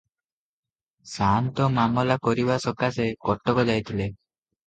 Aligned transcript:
ସାଆନ୍ତ 1.09 1.67
ମାମଲା 1.75 2.17
କରିବା 2.29 2.57
ସକାଶେ 2.65 3.07
କଟକ 3.29 3.69
ଯାଇଥିଲେ। 3.71 4.09